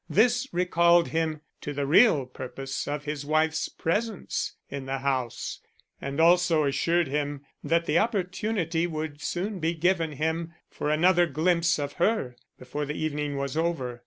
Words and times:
This 0.09 0.47
recalled 0.51 1.09
him 1.09 1.41
to 1.61 1.73
the 1.73 1.85
real 1.85 2.25
purpose 2.25 2.87
of 2.87 3.03
his 3.05 3.23
wife's 3.23 3.69
presence 3.69 4.55
in 4.67 4.87
the 4.87 4.97
house, 4.97 5.59
and 6.01 6.19
also 6.19 6.65
assured 6.65 7.07
him 7.07 7.45
that 7.63 7.85
the 7.85 7.99
opportunity 7.99 8.87
would 8.87 9.21
soon 9.21 9.59
be 9.59 9.75
given 9.75 10.13
him 10.13 10.55
for 10.71 10.89
another 10.89 11.27
glimpse 11.27 11.77
of 11.77 11.93
her 12.01 12.35
before 12.57 12.87
the 12.87 12.95
evening 12.97 13.37
was 13.37 13.55
over. 13.55 13.99